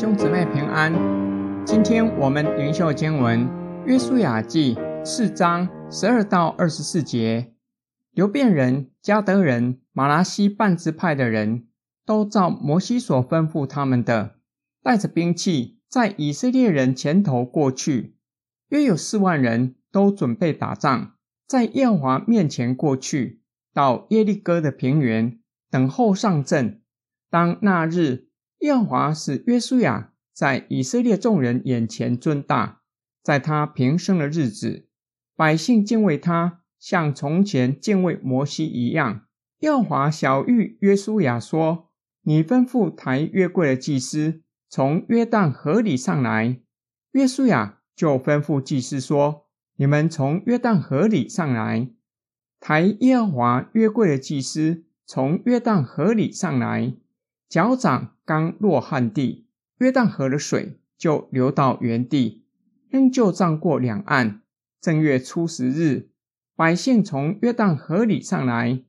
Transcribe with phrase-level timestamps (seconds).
[0.00, 0.94] 兄姊妹平安。
[1.66, 3.46] 今天我们灵修经文
[3.84, 7.52] 《约书亚记》四章十二到二十四节。
[8.12, 11.66] 流便人、迦得人、马拉西半支派的人
[12.06, 14.36] 都照摩西所吩咐他们的，
[14.82, 18.16] 带着兵器，在以色列人前头过去，
[18.70, 21.12] 约有四万人，都准备打仗，
[21.46, 23.42] 在耶和华面前过去，
[23.74, 25.38] 到耶利哥的平原，
[25.70, 26.80] 等候上阵。
[27.28, 28.29] 当那日，
[28.60, 32.82] 耶和华使约书亚在以色列众人眼前尊大，
[33.22, 34.86] 在他平生的日子，
[35.34, 39.26] 百姓敬畏他，像从前敬畏摩西一样。
[39.60, 41.90] 耶和华晓諭约书亚说
[42.22, 46.60] ：“你吩咐抬约柜的祭司从约旦河里上来。”
[47.12, 51.90] 约书亚就吩咐祭司说：“你们从约旦河里上来。”
[52.60, 56.94] 抬耶和华约柜的祭司从约旦河里上来。
[57.50, 62.44] 脚掌刚落旱地，约旦河的水就流到原地，
[62.88, 64.42] 仍旧涨过两岸。
[64.80, 66.10] 正月初十日，
[66.54, 68.84] 百姓从约旦河里上来，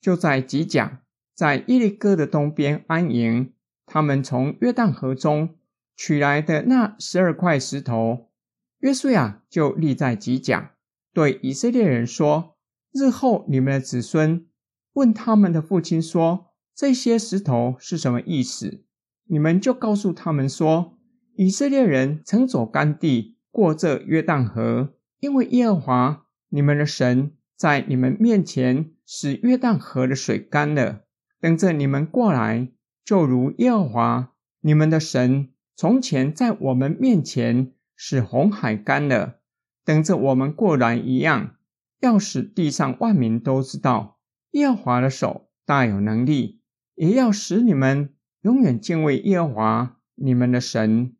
[0.00, 1.02] 就在吉甲，
[1.34, 3.52] 在伊利哥的东边安营。
[3.84, 5.54] 他们从约旦河中
[5.94, 8.30] 取来的那十二块石头，
[8.78, 10.72] 约书亚就立在吉甲，
[11.12, 12.56] 对以色列人说
[12.94, 14.46] ：“日后你们的子孙
[14.94, 16.46] 问他们的父亲说。”
[16.76, 18.84] 这些石头是什么意思？
[19.24, 20.98] 你们就告诉他们说：
[21.34, 31.06] 以色列人曾走干地，过这约旦河，因为耶和华你们的神在你们面前使约旦河的水干了。
[31.40, 32.70] 等着你们过来，
[33.02, 39.40] 就如耶和华你们的神从前在我们面前使红海干了，
[39.82, 41.56] 等着我们过来一样，
[42.00, 44.18] 要使地上万民都知道
[44.50, 46.60] 耶和华的手大有能力。
[46.96, 51.14] 也要使你们永远敬畏耶和华你们的神。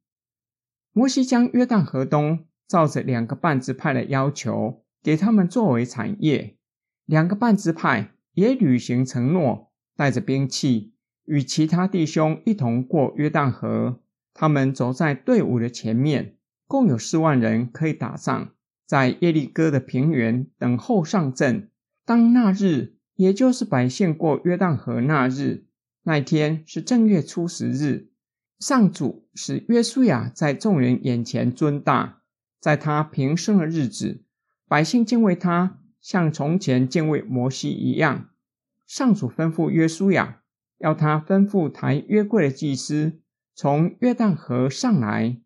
[0.92, 6.56] 摩西将约旦河东照着两个半支派的要求，给他们作为产业。
[7.04, 10.94] 两个半支派也履行承诺，带着兵器，
[11.26, 14.00] 与其他弟兄一同过约旦河。
[14.32, 16.36] 他们走在队伍的前面，
[16.66, 18.50] 共有四万人可以打仗，
[18.86, 21.70] 在耶利哥的平原等候上阵。
[22.04, 25.65] 当那日，也就是百姓过约旦河那日。
[26.08, 28.10] 那天是正月初十日，
[28.60, 32.22] 上主使约书亚在众人眼前尊大，
[32.60, 34.22] 在他平生的日子，
[34.68, 38.28] 百姓敬畏他，像从前敬畏摩西一样。
[38.86, 40.42] 上主吩咐约书亚，
[40.78, 43.18] 要他吩咐抬约柜的祭司
[43.52, 45.40] 从约旦河上来。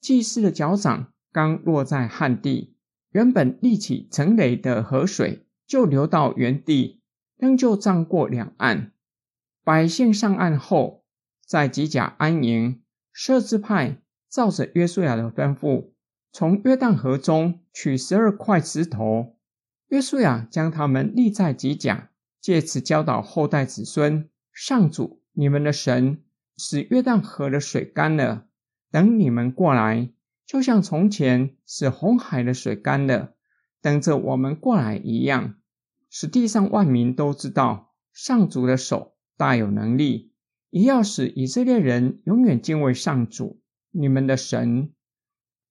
[0.00, 2.74] 祭司的脚掌刚落在旱地，
[3.12, 7.00] 原本立起成垒的河水就流到原地，
[7.36, 8.90] 仍旧涨过两岸。
[9.62, 11.04] 百姓上岸后，
[11.46, 12.82] 在吉甲安营。
[13.12, 15.90] 十二支派照着约书亚的吩咐，
[16.32, 19.36] 从约旦河中取十二块石头。
[19.88, 22.10] 约书亚将他们立在吉甲，
[22.40, 26.22] 借此教导后代子孙：上主你们的神
[26.56, 28.46] 使约旦河的水干了。
[28.90, 30.10] 等你们过来，
[30.46, 33.34] 就像从前使红海的水干了，
[33.82, 35.56] 等着我们过来一样，
[36.08, 39.16] 使地上万民都知道上主的手。
[39.40, 40.34] 大有能力，
[40.68, 43.58] 也要使以色列人永远敬畏上主，
[43.90, 44.92] 你们的神。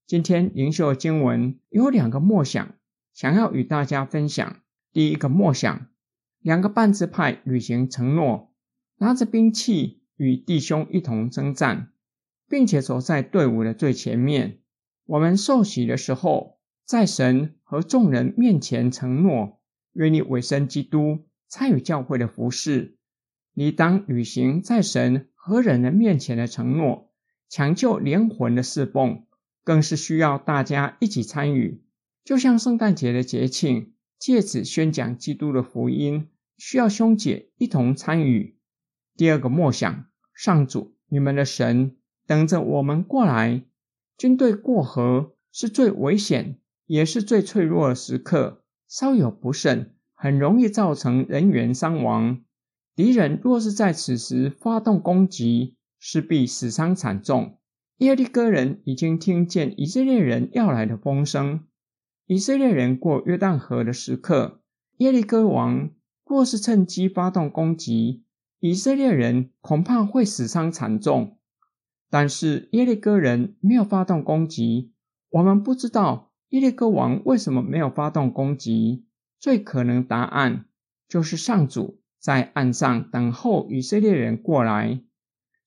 [0.08, 2.74] 今天灵修经文有两个默想，
[3.14, 4.62] 想要与大家分享。
[4.92, 5.86] 第一个默想，
[6.40, 8.52] 两个半支派履行承诺，
[8.98, 11.92] 拿着兵器与弟兄一同征战，
[12.48, 14.62] 并且走在队伍的最前面。
[15.06, 19.62] 我们受洗的时候，在神和众人面前承诺，
[19.94, 22.96] 愿意委身基督，参与教会的服事。
[23.60, 27.12] 你当履行在神和人的面前的承诺，
[27.50, 29.26] 抢救灵魂的侍奉，
[29.66, 31.84] 更是需要大家一起参与。
[32.24, 38.56] 就像圣诞节的节庆，借此宣讲基督的福音，需要兄姐一同参与。
[39.18, 43.66] 第二个默想，上主，你们的神等着我们过来。
[44.18, 52.40] 军队过河是最危险，也是最脆弱的时刻，稍有不慎，很容易造成人员伤亡。
[53.00, 57.58] 敌人若是在此时发动攻击，势必死伤惨重。
[58.00, 61.66] 耶利哥人已经听见以色列人要来的风声。
[62.26, 64.60] 以色列人过约旦河的时刻，
[64.98, 65.92] 耶利哥王
[66.26, 68.26] 若是趁机发动攻击，
[68.60, 71.38] 以色列人恐怕会死伤惨重。
[72.10, 74.92] 但是耶利哥人没有发动攻击，
[75.30, 79.06] 我们不知道耶利哥王为什么没有发动攻击。
[79.40, 80.66] 最可能答案
[81.08, 81.99] 就是上主。
[82.20, 85.02] 在岸上等候以色列人过来，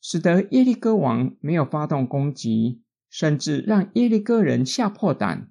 [0.00, 5.50] 使得耶利哥王没有发动攻击，甚至让耶利哥人吓破胆，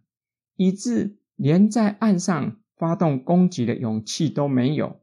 [0.55, 5.01] 以致连在岸上发动攻击的勇气都没有。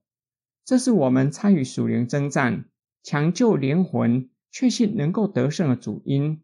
[0.65, 2.67] 这是我们参与属灵征战、
[3.03, 6.43] 抢救灵魂、确信能够得胜的主因，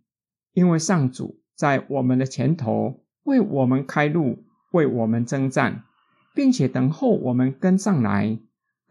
[0.53, 5.85] 因为上主在我们的前头为我们开路，为我们征战，
[6.35, 8.39] 并且等候我们跟上来。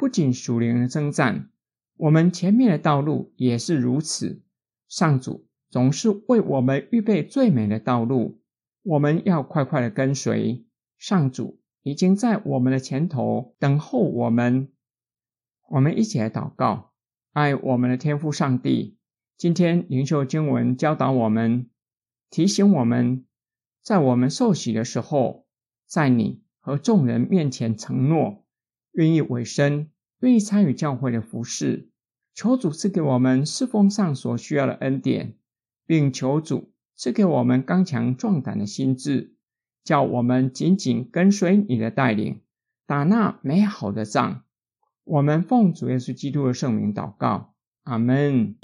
[0.04, 1.50] 不仅属灵的征战。
[1.96, 4.44] 我们前面的道路也是如此，
[4.90, 8.42] 上主总是为我们预备最美的道路，
[8.82, 10.66] 我们要快快的跟随。
[10.98, 14.74] 上主已经在我们的前头等候我们。
[15.70, 16.92] 我们一起来祷告，
[17.32, 18.98] 爱我们的天父上帝。
[19.38, 21.70] 今天灵修经文教导我们，
[22.30, 23.26] 提醒我们，
[23.82, 25.48] 在我们受洗的时候，
[25.88, 28.44] 在你和众人面前承诺，
[28.92, 29.92] 愿意委身。
[30.24, 31.90] 愿意参与教会的服事，
[32.34, 35.34] 求主赐给我们侍奉上所需要的恩典，
[35.86, 39.34] 并求主赐给我们刚强壮胆的心智，
[39.84, 42.40] 叫我们紧紧跟随你的带领，
[42.88, 44.44] 打那美好的仗。
[45.04, 47.54] 我们奉主耶稣基督的圣名祷告，
[47.84, 48.56] 阿门。